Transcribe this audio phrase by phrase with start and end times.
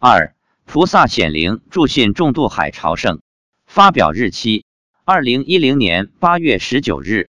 [0.00, 0.32] 二、
[0.64, 3.18] 菩萨显灵助信众渡海朝圣。
[3.66, 4.64] 发表日期：
[5.04, 7.28] 二零一零年八月十九日。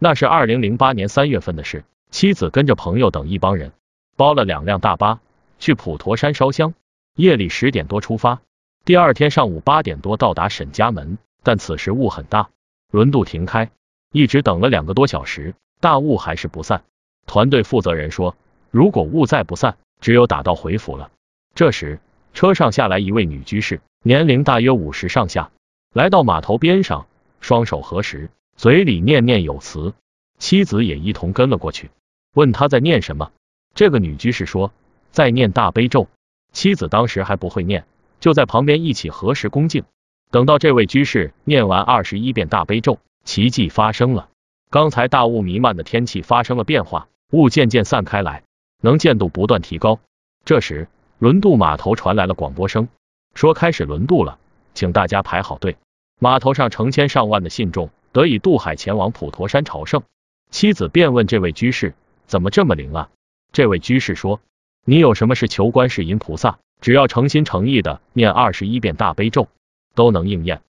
[0.00, 1.84] 那是二零零八年三月份的事。
[2.10, 3.70] 妻子跟着朋友等一帮人，
[4.16, 5.20] 包了两辆大巴
[5.60, 6.74] 去普陀山烧香。
[7.14, 8.40] 夜里十点多出发，
[8.84, 11.18] 第二天上午八点多到达沈家门。
[11.44, 12.50] 但此时雾很大，
[12.90, 13.70] 轮渡停开，
[14.10, 16.82] 一直等了两个多小时，大雾还是不散。
[17.26, 18.36] 团队负责人说，
[18.72, 21.12] 如果雾再不散，只有打道回府了。
[21.56, 22.00] 这时，
[22.34, 25.50] 车上下来一位女居士，年龄大约五十上下，
[25.94, 27.06] 来到码头边上，
[27.40, 29.94] 双手合十，嘴里念念有词。
[30.38, 31.88] 妻子也一同跟了过去。
[32.34, 33.32] 问他在念什么，
[33.74, 34.70] 这个女居士说
[35.10, 36.08] 在念大悲咒。
[36.52, 37.86] 妻子当时还不会念，
[38.20, 39.84] 就在旁边一起合十恭敬。
[40.30, 44.28] 等到这位居士念完二十一遍大悲咒，奇迹发生了。
[44.68, 48.42] 刚才大雾弥漫的天气发生了变化，雾渐渐散开来，
[48.82, 50.00] 能见度不断提高。
[50.44, 52.88] 这时，轮渡码头传来了广播声，
[53.34, 54.38] 说开始轮渡了，
[54.74, 55.78] 请大家排好队。
[56.20, 60.02] 码头上成千上万的信众得以渡海前往普陀山朝圣。
[60.50, 61.94] 妻子便问这位居士。
[62.26, 63.08] 怎么这么灵啊？
[63.52, 64.40] 这位居士说
[64.84, 69.46] ：“你有什么事求观世音菩萨，只要诚心诚意的念二十一遍大悲咒，
[69.94, 70.60] 都能应验。”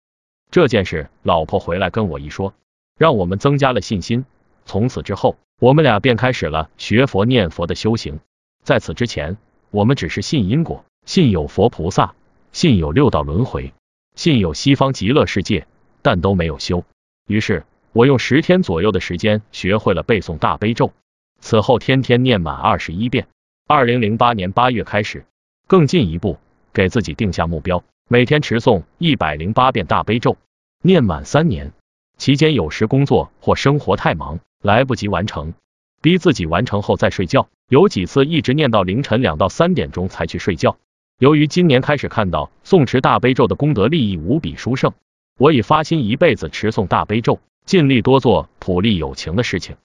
[0.51, 2.53] 这件事，老婆回来跟我一说，
[2.97, 4.23] 让我们增加了信心。
[4.65, 8.19] 从此之后，我们俩便开始了学佛念佛的修行。
[8.63, 9.35] 在此之前，
[9.71, 12.15] 我们只是信因果，信有佛菩萨，
[12.51, 13.73] 信有六道轮回，
[14.15, 15.67] 信有西方极乐世界，
[16.01, 16.83] 但都没有修。
[17.27, 20.91] 于是，我用十天左右的时间学会了背诵大悲咒。
[21.39, 23.27] 此后天天念满二十一遍。
[23.67, 25.25] 二零零八年八月开始，
[25.67, 26.37] 更进一步
[26.71, 30.37] 给自己定下目标，每天持诵一百零八遍大悲咒，
[30.81, 31.73] 念满三年。
[32.17, 35.53] 期间有时工作或生活太忙，来不及完成，
[36.07, 37.49] 逼自己完成后再睡觉。
[37.67, 40.77] 有几次一直念到凌晨两到三点钟才去睡觉。
[41.19, 44.93] 由于今年开始看到诵持大悲咒的功德利益无比殊胜，
[45.37, 49.75] 我已发心一辈子持诵大悲咒，尽力多做普利有情的事情。